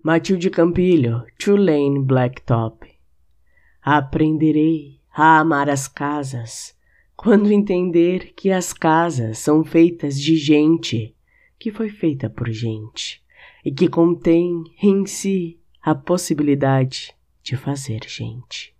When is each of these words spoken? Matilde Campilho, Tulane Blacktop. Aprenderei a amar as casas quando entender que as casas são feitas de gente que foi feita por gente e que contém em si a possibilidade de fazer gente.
Matilde 0.00 0.48
Campilho, 0.48 1.24
Tulane 1.36 1.98
Blacktop. 1.98 2.88
Aprenderei 3.82 5.00
a 5.12 5.40
amar 5.40 5.68
as 5.68 5.88
casas 5.88 6.72
quando 7.16 7.50
entender 7.50 8.32
que 8.36 8.52
as 8.52 8.72
casas 8.72 9.38
são 9.38 9.64
feitas 9.64 10.20
de 10.20 10.36
gente 10.36 11.16
que 11.58 11.72
foi 11.72 11.88
feita 11.88 12.30
por 12.30 12.48
gente 12.48 13.20
e 13.64 13.72
que 13.72 13.88
contém 13.88 14.62
em 14.80 15.04
si 15.04 15.58
a 15.82 15.96
possibilidade 15.96 17.12
de 17.42 17.56
fazer 17.56 18.04
gente. 18.06 18.77